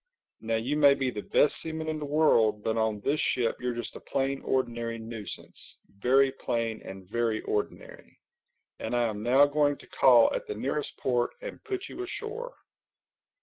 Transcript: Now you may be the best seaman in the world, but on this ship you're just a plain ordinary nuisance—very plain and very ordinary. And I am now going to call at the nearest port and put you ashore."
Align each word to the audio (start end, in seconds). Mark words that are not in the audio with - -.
Now 0.39 0.55
you 0.55 0.77
may 0.77 0.95
be 0.95 1.11
the 1.11 1.21
best 1.21 1.57
seaman 1.61 1.87
in 1.87 1.99
the 1.99 2.05
world, 2.07 2.63
but 2.63 2.75
on 2.75 3.01
this 3.01 3.19
ship 3.19 3.57
you're 3.61 3.75
just 3.75 3.95
a 3.95 3.99
plain 3.99 4.41
ordinary 4.41 4.97
nuisance—very 4.97 6.31
plain 6.39 6.81
and 6.83 7.07
very 7.07 7.41
ordinary. 7.43 8.17
And 8.79 8.95
I 8.95 9.03
am 9.03 9.21
now 9.21 9.45
going 9.45 9.77
to 9.77 9.85
call 9.85 10.33
at 10.33 10.47
the 10.47 10.55
nearest 10.55 10.97
port 10.97 11.33
and 11.43 11.63
put 11.65 11.87
you 11.87 12.01
ashore." 12.01 12.55